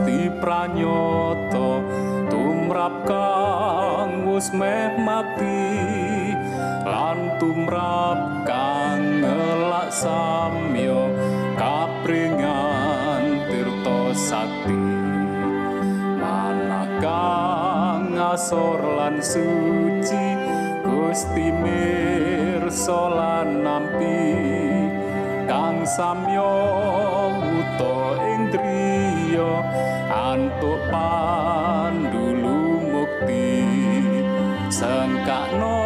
[0.00, 1.84] Gusti pranyata
[2.32, 5.76] tumrap kang wis meh mati
[6.88, 11.12] lan tumrap kang ngelak samyo
[11.60, 14.88] kapringan tirta sakti.
[16.16, 20.26] Manah kang asor lan suci
[20.80, 24.24] Gusti mirsa lan nampi
[25.44, 26.56] kang samyo
[27.36, 28.48] uta ing
[29.40, 29.64] driya
[30.12, 32.60] antuk pandulu
[32.92, 33.64] mukti
[34.68, 35.80] sengkakno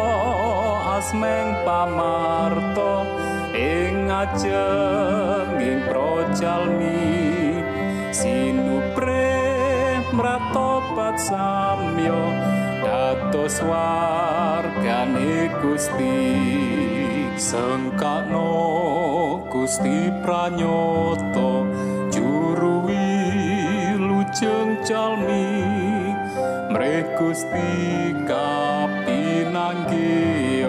[0.99, 3.07] asmeng pamarto
[3.55, 7.23] ing ajenging projalmi.
[8.15, 9.35] Sinupre
[10.15, 12.31] mratobat samyo
[12.83, 16.23] dados wargane Gusti.
[17.35, 18.47] Sengkakno
[19.51, 20.95] Gusti pranyata
[21.35, 21.84] juru
[24.35, 25.63] wilujeng calmi
[26.67, 30.67] mreh Gusti kapinanggih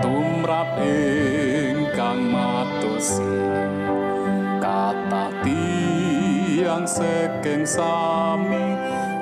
[0.00, 3.36] tumrap ingkang matosi
[4.64, 8.64] kata tiang saking sami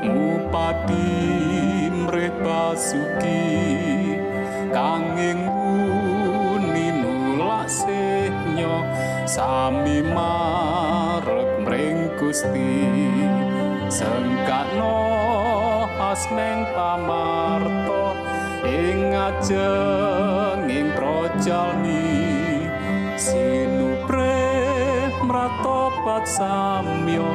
[0.07, 1.11] ngupati
[1.91, 3.43] mreh basuki.
[4.71, 5.51] Kanging
[9.25, 12.71] sami marek mring Gusti
[13.89, 14.97] sengkakno
[15.99, 18.17] asmeng pamarto
[18.65, 22.09] ing ajenging projalmi
[23.17, 24.41] sinupre
[25.25, 27.29] mratobat samyo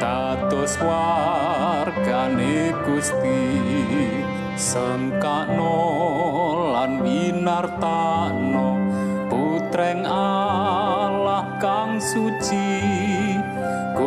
[0.00, 3.44] dados wargane Gusti.
[4.56, 5.76] Sengkakno
[6.72, 8.80] lan winartano
[9.28, 12.95] putreng Allah kang suci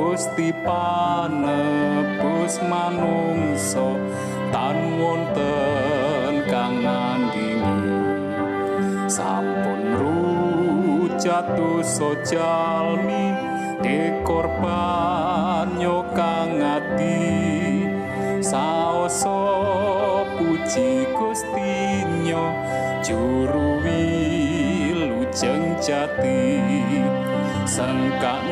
[0.10, 3.94] Gusti panebus manungso
[4.50, 7.94] tan wonten kang ngandingi
[9.06, 13.38] sampun rujatus sojalmi
[13.86, 17.22] dikorban nyokang ati
[18.42, 19.46] saoso
[20.42, 22.50] puji Gustinyo
[23.06, 26.58] juru wilujeng jati.
[27.70, 28.50] Sengkak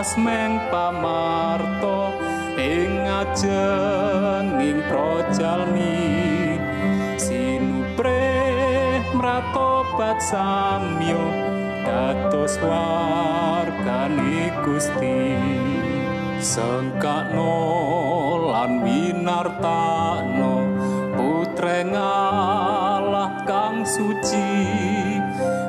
[0.00, 2.16] asmeng pamarto
[2.56, 6.56] ing ajenging projalmi
[7.20, 8.24] sinupre
[9.12, 11.20] mratobat samyo
[11.84, 15.36] dados wargane Gusti.
[16.40, 17.60] Sengkakno
[18.48, 20.64] lan winartano
[21.12, 24.48] putreng Allah kang suci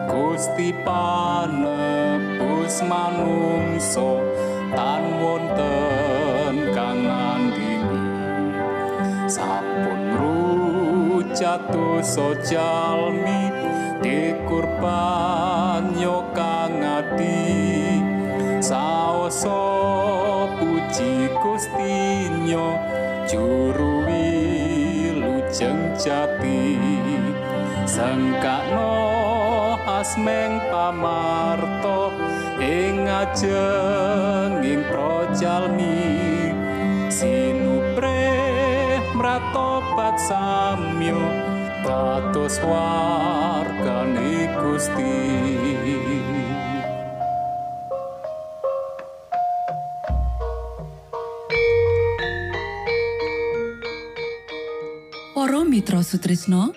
[0.07, 2.00] Gusti panebus
[2.85, 4.21] manungso
[4.73, 8.01] tan wonten kang ngandini
[9.29, 13.51] sampun rujatuh sojalmi
[14.01, 18.01] dikurban nyokang ati.
[18.61, 19.57] Saoso
[20.57, 22.77] puji gustinyo
[23.25, 26.77] juru wilujeng jati.
[27.85, 28.93] Sengkakno
[29.85, 32.13] asmeng pamarto
[32.61, 35.97] ing ajenging projalmi
[37.09, 41.17] sinupre mratobat samyo
[41.81, 45.17] dados wargane Gusti.
[55.33, 56.69] Para Mitra Sutrisno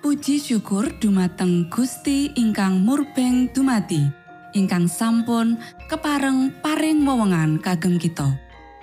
[0.00, 4.19] Puji syukur dumateng Gusti ingkang murbeng dumati
[4.56, 8.34] ingkang sampun kepareng paring wewenngan kagem kita.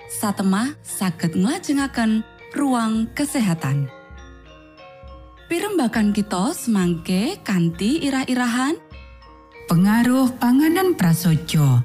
[0.08, 2.24] Satemah saged nglajengaken
[2.56, 3.92] ruang kesehatan.
[5.48, 8.76] Pirembakan kita semangke kanthi irah-irahan.
[9.68, 11.84] Pengaruh panganan prasojo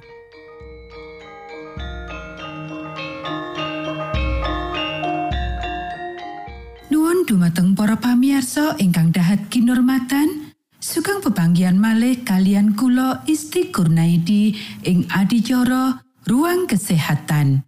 [6.87, 10.52] Nuwun dumateng para pamiarsa ingkang dahat kinurmatan
[10.83, 14.51] sugeng pebanggian malih kalian kula Isti Kurnaidi
[14.83, 17.63] ing adicara ruang kesehatan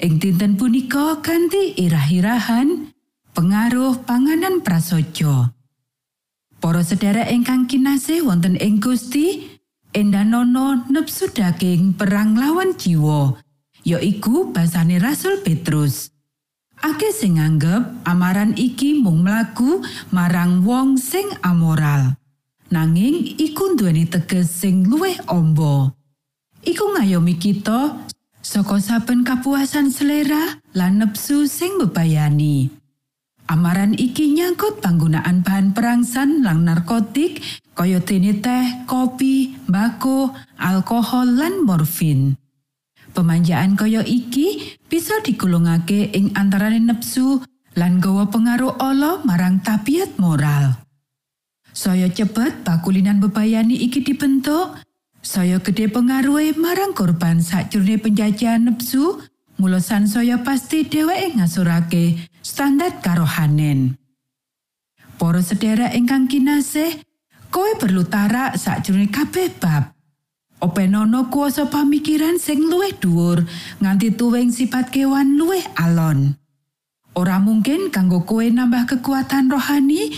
[0.00, 2.88] ing dinten punika kanthi irah-irahan
[3.36, 5.52] pengaruh panganan prasojo
[6.64, 9.60] Para sedherek ingkang kinasih wonten ing Gusti,
[9.92, 13.36] endanono nepsu daging perang lawan jiwa,
[13.84, 16.08] yaiku basane Rasul Petrus.
[16.80, 22.23] Akeh sing nganggep amaran iki mung mlaku marang wong sing amoral.
[22.74, 25.94] Nanging iku duweni teges sing luwih amba.
[26.66, 28.02] Iku ngayomi kita
[28.42, 32.74] saka saben kapuasan selera lan nepsu sing bebayani.
[33.46, 37.38] Amaran iki nyangkut panggunaan bahan perangsang lan narkotik
[37.78, 42.34] kaya dene teh, kopi, mbako, alkohol lan morfin.
[43.14, 47.38] Pemanjaan kaya iki bisa digolongake ing antarane nepsu
[47.78, 50.83] lan gawa pengaruh ala marang tabiat moral.
[51.74, 54.78] Saya cepet bakulinan bebayani iki dibentuk,
[55.18, 59.18] saya gede pengaruhe marang korban sakjroning penjajahan nepsu,
[59.58, 63.98] mulosan saya pasti dheweke ngasurake standar karohanen.
[65.18, 66.94] Para sedherek ingkang kinasih,
[67.50, 69.98] kowe perlu tarak sakjroning kabeh bab.
[70.62, 73.42] Openono kuasa pamikiran sing luwih dhuwur
[73.82, 76.38] nganti tuwing sifat kewan luwih alon.
[77.18, 80.14] Ora mungkin kanggo kowe nambah kekuatan rohani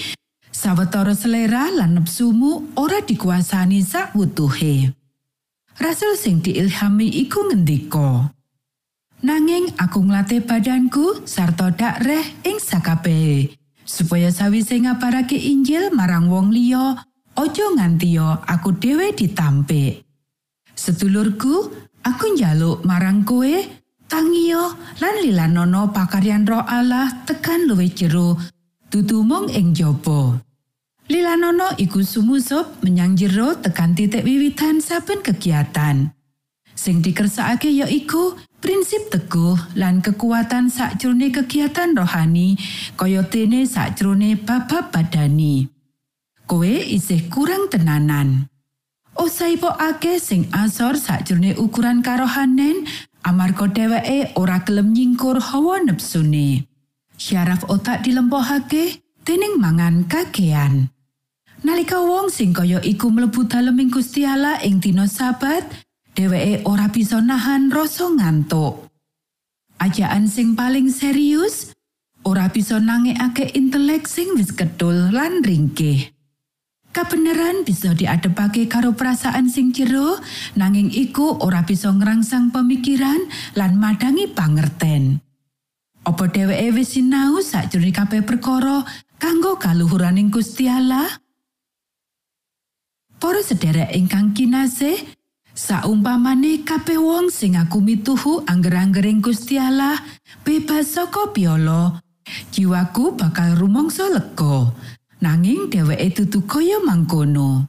[0.57, 4.89] sawetara selera lan nepsumu ora dikuasani sak wutuhe.
[5.77, 8.33] Rasul sing diilhami iku ngendika,
[9.21, 13.53] Nanging aku nglatih badanku sarta dakreh ing sakabehe
[13.85, 17.01] supaya sawise ngabarake Injil marang wong liya
[17.37, 20.05] aja nganti aku dhewe ditampik.
[20.77, 21.73] Sedulurku,
[22.05, 23.57] aku njaluk marang kowe
[24.09, 28.37] tangiyo lan lilanono pakaryan roh Allah tekan luwih jero
[28.93, 30.46] dudu mung ing jaba.
[31.07, 36.11] Lilanono iku sumusup menyang jero tekan titik wiwitan saben kegiatan.
[36.75, 42.59] Sing dikersakake ya iku prinsip teguh lan kekuatan sakjroning kegiatan rohani
[42.99, 45.71] kaya dene sakjroning babab badani.
[46.51, 48.51] Kowe isih kurang tenanan.
[49.15, 52.83] Osaipokake sing asor sakjroning ukuran karohanen
[53.23, 56.67] amarga dheweke ora gelem nyingkur hawa nepsune.
[57.15, 60.91] Syaraf otak dilempohake dening mangan kakean.
[61.67, 65.67] Nalika wong sing kaya iku mlebu daleming Gusti Allah ing dina Sabat,
[66.15, 68.87] dheweke ora bisa nahan rasa ngantuk.
[69.83, 71.75] Ajaan sing paling serius
[72.23, 76.15] ora bisa nangekake intelek sing wis kedul lan ringkih.
[76.95, 80.23] Kabeneran bisa diadepake karo perasaan sing jero,
[80.55, 83.27] nanging iku ora bisa ngrangsang pemikiran
[83.59, 85.19] lan madangi pangerten.
[86.07, 88.87] Apa dheweke wis sinau sakjroning kabeh perkara
[89.19, 91.26] kanggo kaluhuraning Gusti Allah?
[93.17, 95.01] Para sederek ingkang kinasih,
[95.57, 99.97] saumpamane kabeh wong sing aku mituhu angger-anggering Gusti Allah
[100.45, 101.97] bebas saka piolo,
[102.53, 104.69] jiwaku bakal rumangsa lega.
[105.17, 107.65] Nanging dheweke dudu kaya mangkono.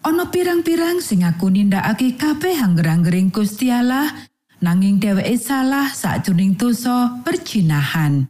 [0.00, 4.08] Ana pirang-pirang sing aku nindakake kabeh angger-anggering Gusti Allah,
[4.64, 8.24] nanging dheweke salah sakjroning dosa perjinahan.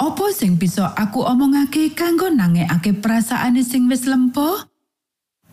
[0.00, 4.72] Apa sing bisa aku omongake kanggo nangekake perasaane sing wis lempo?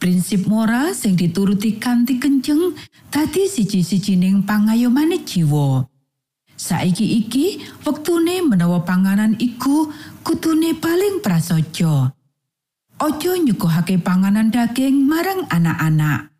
[0.01, 2.73] Prinsip moral sing dituruti kanthi kenceng
[3.13, 5.85] dadi siji-sijining pangayomane jiwa.
[6.57, 9.93] Saiki iki wektune menawa panganan iku
[10.25, 12.17] kutune paling prasaja.
[12.97, 16.33] Ojo nyuguhake panganan daging marang anak-anak.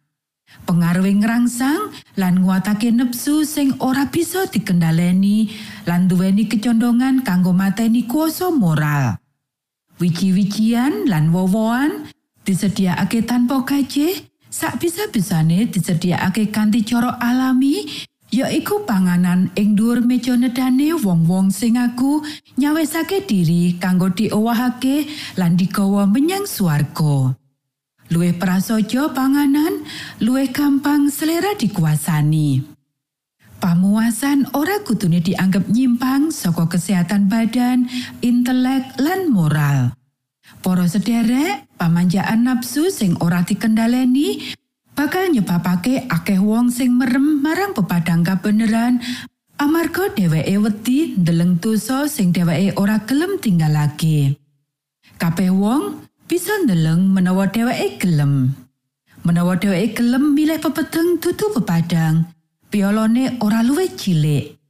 [0.66, 5.54] Pengaruhi ngrangsang lan nguatake nepsu sing ora bisa dikendaleni
[5.86, 9.22] lan duweni kecondongan kanggo mateni kuasa moral.
[10.02, 12.10] Wiji-wijian lan wowoan
[12.52, 17.88] disediakake tanpa gaji, sak bisa-bisane disediakake kanthi cara alami
[18.28, 22.20] yaiku panganan ing dhuwur meja nedane wong-wong sing aku
[22.60, 25.08] nyawesake diri kanggo diowahake
[25.40, 27.40] lan digawa menyang swarga.
[28.12, 29.88] Luwih prasaja panganan,
[30.20, 32.60] luwih gampang selera dikuasani.
[33.64, 37.88] Pamuasan ora kutune dianggap nyimpang saka kesehatan badan,
[38.20, 39.96] intelek, lan moral.
[40.62, 44.54] Para sederek, pamanjaan nafsu sing ora dikendaleni
[44.94, 49.02] bakal nyebabake akeh wong sing merem marang pepadang kabeneran
[49.58, 54.38] amarga dheweke wedi ndeleng dosa sing dheweke ora gelem tinggalake.
[55.18, 58.54] Kabeh wong bisa ndeleng menawa dheweke gelem.
[59.26, 62.30] Menawa dheweke gelem milih pepeteng dudu pepadang,
[62.70, 64.61] piolone ora luwih cilik.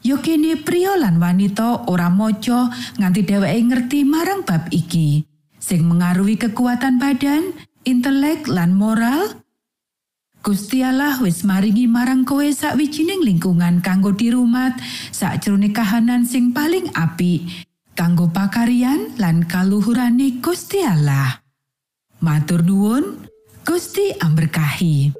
[0.00, 5.28] Yo kene pria lan wanita ora maca nganti dheweke ngerti marang bab iki
[5.60, 7.52] sing mengaruhi kekuatan badan,
[7.84, 9.44] intelek lan moral
[10.40, 14.72] Gusti Allah wis maringi marang kowe sakwijining lingkungan kanggo dirumat
[15.12, 17.44] sakjroning kahanan sing paling apik
[17.92, 21.44] kanggo pakarian lan kaluhurane Gusti Allah.
[22.24, 23.28] Matur nuwun,
[23.68, 25.19] Gusti amberkahi.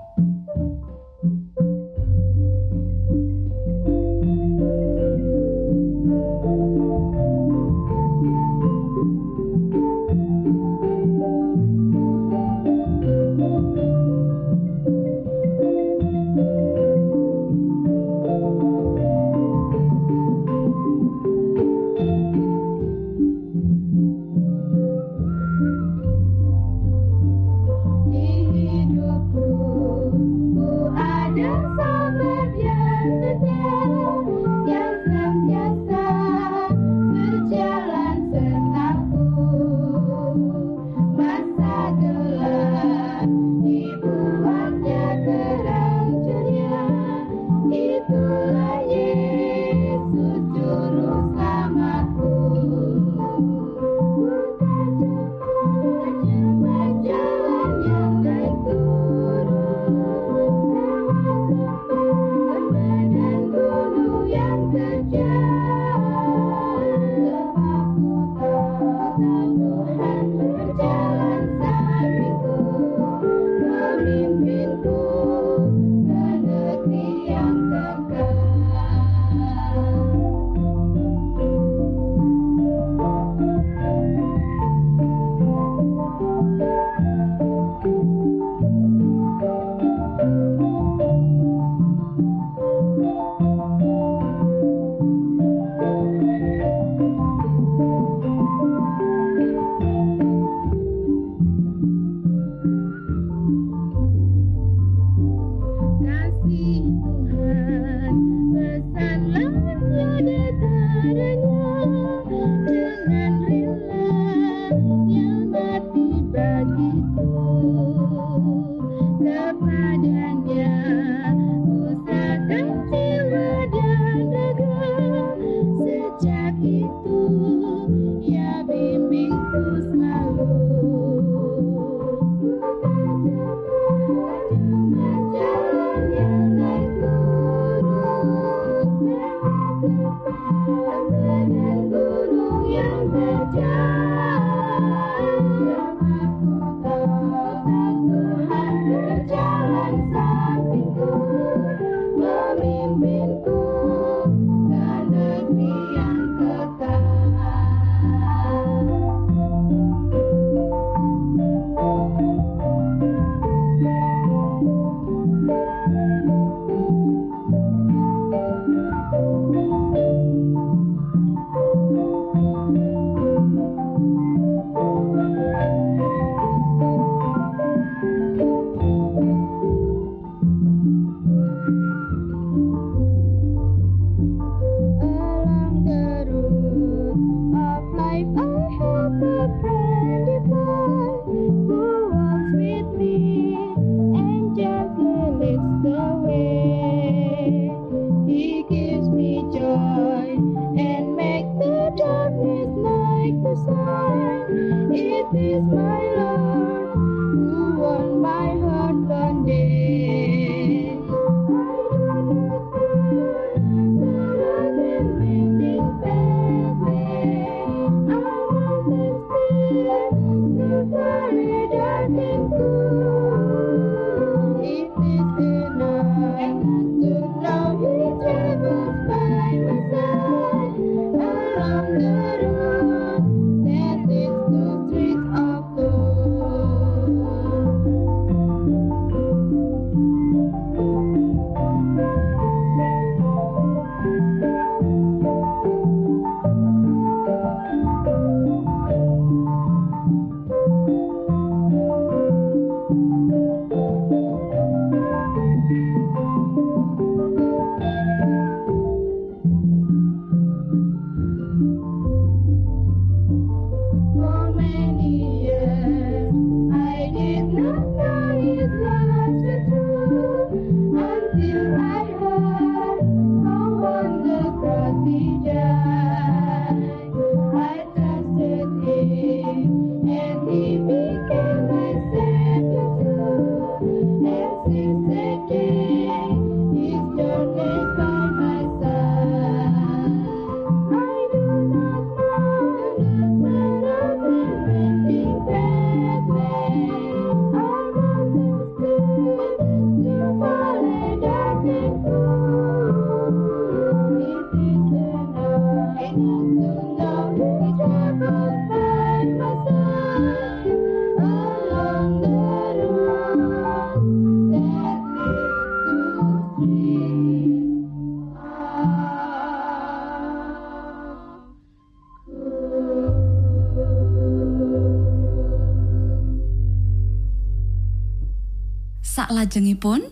[329.11, 330.07] Saklajengipun,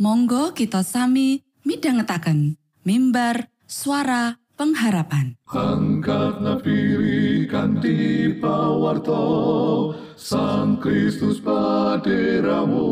[0.00, 5.36] monggo kita sami midhangetaken mimbar suara pengharapan.
[5.52, 12.88] Angkat nafiri kanti pawarto Sang Kristus paderamu.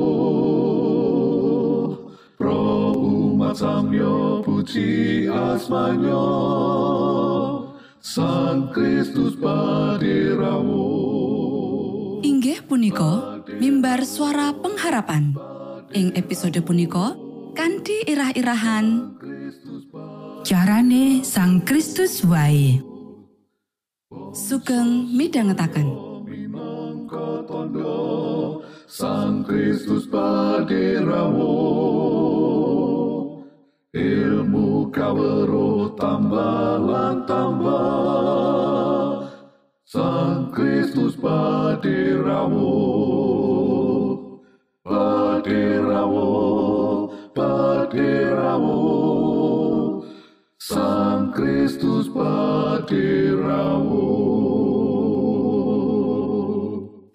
[2.36, 6.28] Pro umat samyo puji asmanyo
[8.04, 10.84] Sang Kristus paderamu.
[12.20, 15.32] Inggih punika mimbar suara pengharapan.
[15.96, 17.16] Ing episode punika
[17.56, 19.16] kanthi irah-irahan
[20.44, 22.82] Carane Sang Kristus wae.
[24.36, 25.08] sugeng
[27.48, 31.56] tondo Sang Kristus paderamu
[33.96, 38.85] ilmu kawero tambah lan tambah
[40.56, 42.80] Kristus paderamu
[44.80, 46.32] paderamu
[47.36, 48.80] paderamu
[50.56, 54.08] Sang Kristus paderamu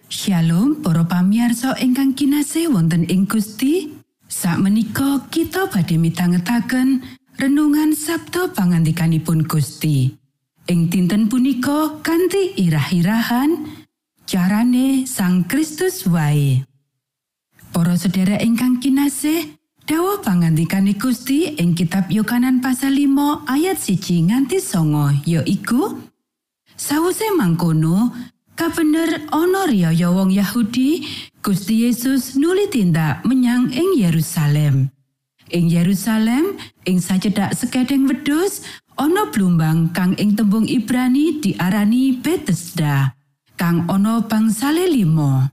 [0.05, 3.89] Shalom para pamiarsa ingkang kinasih wonten ing Gusti.
[4.29, 7.01] Sakmenika kita badhe mitangetaken
[7.41, 10.20] renungan Sabtu pangandikanipun Gusti.
[10.69, 13.65] Ing dinten punika kanthi irah-irahan
[14.29, 16.61] carane Sang Kristus wae.
[17.73, 19.57] Para sedherek ingkang kinasih,
[19.89, 25.97] dawuh pangandikane Gusti ing kitab Yohanan pasal 5 ayat 1 nganti 9 yaiku
[26.77, 28.09] Sawise mangkono,
[28.57, 31.05] kabener ana riyaya wong Yahudi,
[31.45, 34.89] Gusti Yesus nuli tindak menyang ing Yerusalem.
[35.53, 36.57] Ing Yerusalem,
[36.89, 38.65] ing sacedhak sekedeng wedhus,
[39.01, 43.17] ana blumbang kang ing tembung Ibrani diarani Bethesda,
[43.57, 45.49] kang ana bangsale limo.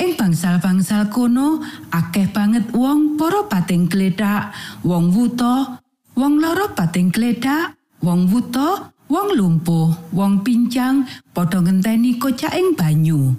[0.00, 1.60] Ing bangsal-bangsal kono
[1.92, 5.76] akeh banget wong para pating gledak, wong wuta,
[6.16, 11.04] wong loro pating gledak, wong wuta, wong lumpuh, wong pincang
[11.36, 13.36] padha ngenteni kocaking banyu.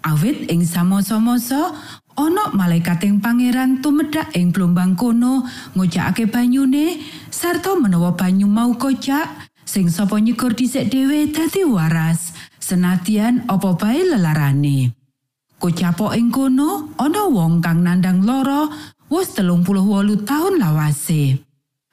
[0.00, 1.76] Awit ing samasa-masa
[2.28, 7.00] ana malaikating pangeran tumedhak ing blombang kono ngojakake banyune
[7.32, 14.04] sarta menawa banyu mau kocak sing sapa nyikur dhisik dhewe dadi waras senadyan apa bae
[14.04, 14.92] lelarane.
[15.60, 18.68] Kocapok ing kono ana wong kang nandang lara
[19.12, 21.40] wis 38 taun lawase.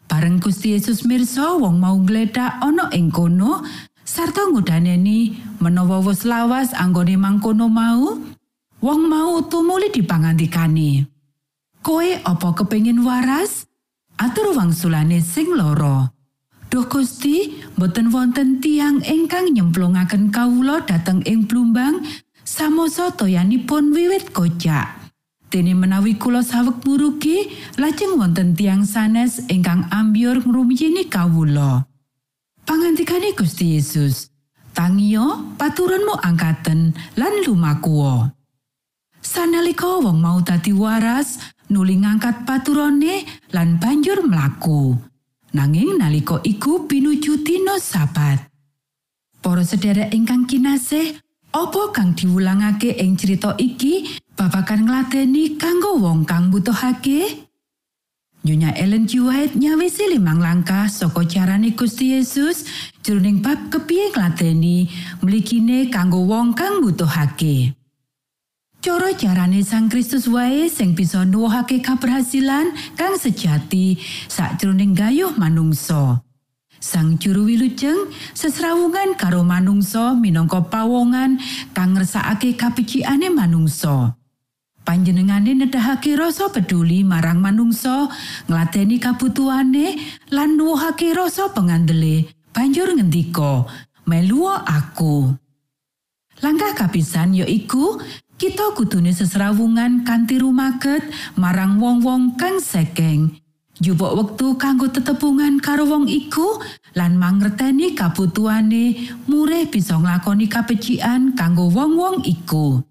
[0.07, 3.63] Bareng Gusti Yesus mirsa wong mau ngledak ana ing kono
[4.07, 8.15] sarta ngudaneni menawa wis lawas anggone mangkono mau,
[8.81, 11.05] wong mau tumuli dipangandikani.
[11.81, 13.65] Koe apa kepengin waras?
[14.17, 16.09] Atur wangsulane sing loro.
[16.67, 22.03] Duh Gusti, boten wonten tiang ingkang nyemplungaken kawula dhateng ing blumbang
[22.43, 25.07] samosa toyanipun wiwit kocak.
[25.47, 31.87] Dene menawi kula saweg murugi, lajeng wonten tiang sanes ingkang ambyur ngrumiyini kawula.
[32.67, 34.27] Pangandikane Gusti Yesus,
[34.75, 38.36] "Tangio, paturunmu angkaten lan lumakuwa."
[39.21, 41.37] Sanalika wong mau dadi waras,
[41.69, 44.95] nuli ngangkat paturone lan banjur mlaku.
[45.53, 48.51] Nanging nalika iku pinuju dina sabat.
[49.41, 51.17] Para sedherek ingkang kinasih,
[51.55, 57.47] apa kang diwulangake ing crita iki babagan ngladeni kanggo wong kang butuhake?
[58.45, 59.19] Nyonya Ellen G.
[59.19, 62.63] White nyawisi limang langkah saka carane Gusti Yesus
[63.03, 64.87] jroning bab kepiye ngladeni
[65.19, 67.75] mligine kanggo wong kang butuhake.
[68.77, 73.97] Cara carane Sang Kristus wae sing bisa nuwuhake kaberhasilan kang sejati
[74.29, 76.21] sakjroning gayuh manungsa.
[76.77, 81.41] Sang juru wilujeng sesrawungan karo manungsa minangka pawongan
[81.73, 84.13] kang ngersakake kapiciane manungsa.
[84.85, 88.07] Panjenengane nedahake rasa peduli marang manungsa,
[88.47, 89.99] ngladeni kabutuhane
[90.31, 92.29] lan nuwuhake rasa pengandele.
[92.55, 93.67] Banjur ngendika,
[94.07, 95.35] "Melu aku."
[96.39, 97.97] Langkah kapisan yaiku
[98.37, 101.01] kita kudune sesrawungan kanthi rumaket
[101.33, 103.33] marang wong-wong kang sekeng.
[103.77, 106.57] Jupuk wektu kanggo tetepungen karo wong iku
[106.97, 112.81] lan mangerteni kabutuhane murih bisa nglakoni kapecikan kanggo wong-wong iku.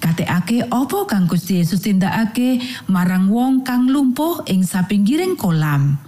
[0.00, 6.00] Katekake apa kang Gusti Yesus tindakake marang wong kang lumpuh ing sapinggiring kolam.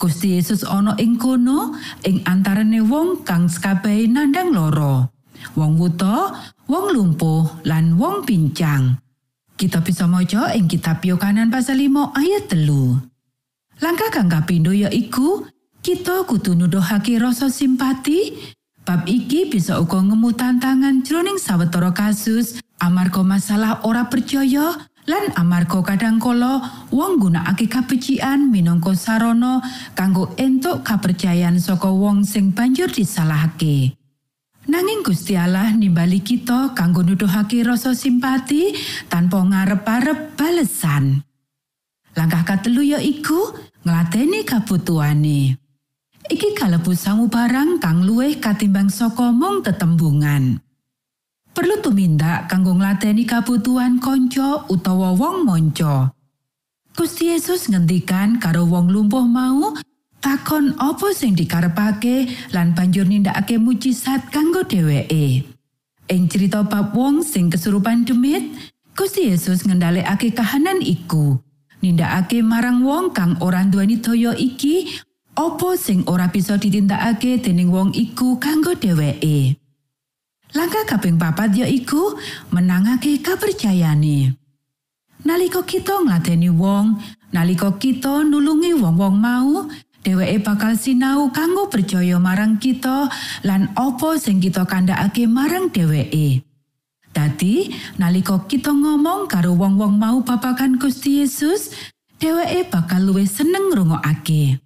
[0.00, 1.76] Gusti Yesus ana ing kono
[2.08, 5.19] ing antarane wong kang sekabehe nandang loro.
[5.56, 6.36] Wong wuta,
[6.70, 8.98] wong lumpuh lan wong pincang.
[9.60, 12.96] Kita bisa maca ing kitab Yohanan pasal 5 ayat telu.
[13.80, 15.44] Langkah kang kapindho yaiku
[15.84, 18.36] kita kudu nuduhake rasa simpati.
[18.84, 24.72] Bab iki bisa uga ngemu tantangan jroning sawetara kasus amarga masalah ora percaya
[25.04, 29.60] lan amarga kadangkala wong nggunakake kapecikan minangka sarana
[29.92, 33.99] kanggo entuk kapercayan saka wong sing banjur disalahake.
[34.70, 38.70] Nanging Gusti Allah nimbali kita kanggo nuduhake rasa simpati
[39.10, 41.26] tanpa ngarep-arep balesan.
[42.14, 43.50] Langkah katelu yaiku
[43.82, 45.58] ngladeni kabutuhane.
[46.22, 50.62] Iki kalebu sangu barang kang luwih katimbang saka mung tetembungan.
[51.50, 56.14] Perlu tumindak kanggo ngladeni kabutuhan konco utawa wong monco.
[56.94, 59.74] Gusti Yesus ngendikan karo wong lumpuh mau,
[60.20, 65.44] takon apa sing dikarepake lan banjur nindakake mujizat kanggo dheweke.
[66.10, 68.44] Ing cerita bab wong sing kesurupan demit,
[68.94, 71.40] Gusti Yesus ngendhalekake kahanan iku.
[71.80, 75.00] nindakake marang wong kang ora nduweni daya iki
[75.36, 79.56] apa sing ora bisa ditindakake dening wong iku kanggo dheweke.
[80.52, 82.18] Langkah kaping papat yaiku
[82.50, 84.34] menangake kapercayane.
[85.20, 86.96] Nalika kita ngladeni wong,
[87.30, 89.68] nalika kita nulungi wong-wong mau,
[90.00, 93.08] dheweke bakal sinau kanggo percaya marang kita
[93.44, 96.44] lan apa sing kita kandhakake marang dheweke.
[97.10, 101.74] Dadi, nalika kita ngomong karo wong-wong mau babagan Gusti Yesus,
[102.22, 104.62] dheweke bakal luwih seneng ngrungokake.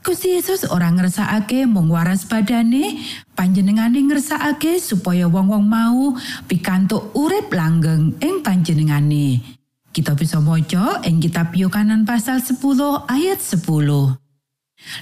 [0.00, 3.04] Gusti Yesus ora ngersakake mung waras badane,
[3.36, 6.16] panjenengane ngersakake supaya wong-wong mau
[6.48, 9.44] pikantuk urip langgeng ing panjenengane.
[9.92, 12.56] Kita bisa maca ing kitab Yohanan pasal 10
[13.12, 14.19] ayat 10.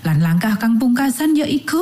[0.06, 1.80] Lan langkah kang pungkasan yaiku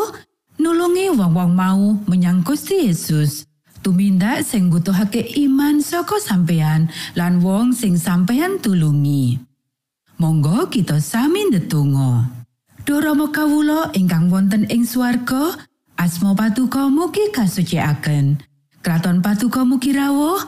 [0.57, 3.47] nulungi wong-wong mau menyang Gusti Yesus.
[3.87, 9.39] tumindak sing butuhake iman saka sampeyan lan wong sing sampeyan tulungi.
[10.19, 12.27] Monggo kita sami ndedonga.
[12.83, 15.55] Dorama kawula ingkang wonten ing swarga,
[15.95, 18.43] asma patuko mugi kasucikaken.
[18.83, 20.39] Kraton patuko mugi rawuh,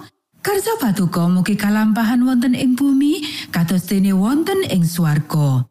[0.42, 3.22] karsa patuko mugi kalampahan wonten ing bumi
[3.54, 5.67] kados dene wonten ing swarga.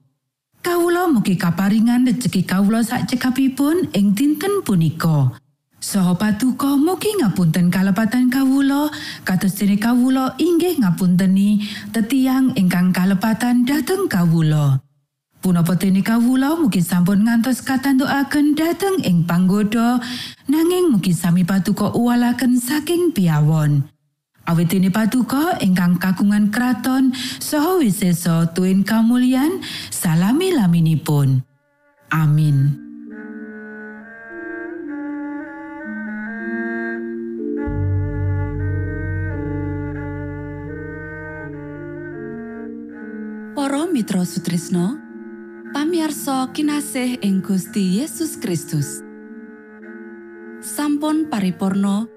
[0.68, 5.32] Kawula mugi kaparingan rejeki kawula sak cekapipun ing dinten punika.
[5.80, 8.92] Saha patuko mugi ngapunten kalepatan kawulo,
[9.24, 11.64] kados dene kawulo inggih ngapunteni
[11.96, 14.84] tetiang ingkang kalepatan dhateng kawulo.
[15.40, 20.04] Punapa dene kawulo mugi sampun ngantos katantukaken dhateng ing panggoda,
[20.52, 23.88] nanging mugi sami patuko uwalaken saking piawon.
[24.48, 27.12] Awit dene patuko ingkang kagungan kraton
[27.44, 29.60] saha wisesa tuwin kamulyan
[29.92, 31.44] salami laminipun.
[32.16, 32.80] Amin.
[43.52, 44.96] Para Mitra Sutrisno
[45.76, 49.04] pamiarsa kinasih ing Gusti Yesus Kristus
[50.64, 52.17] sampun paripurno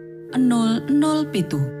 [0.33, 1.80] 007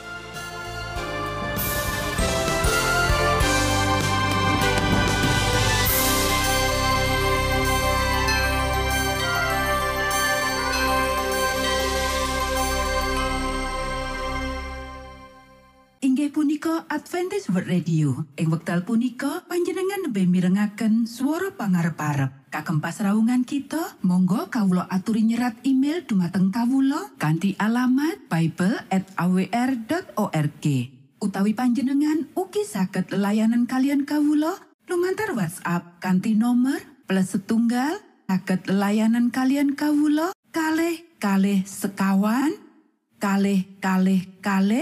[16.91, 18.27] Adventist World Radio.
[18.35, 22.51] Ing wekdal punika panjenengan lebih mirengaken suara pangarep-arep.
[22.51, 30.65] Kagem pasraungan kita, monggo kawula aturi nyerat email dumateng kawula kanthi alamat bible@awr.org.
[31.23, 34.59] Utawi panjenengan ugi saged layanan kalian kawula
[34.91, 42.51] lumantar WhatsApp kanthi nomor plus setunggal saged layanan kalian kawula kalih kalih sekawan
[43.21, 44.79] kalih kalih kalih